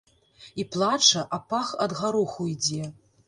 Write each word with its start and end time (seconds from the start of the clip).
І 0.63 0.63
плача, 0.75 1.21
а 1.37 1.39
пах 1.53 1.71
ад 1.87 1.95
гароху 2.01 2.47
ідзе. 2.55 2.83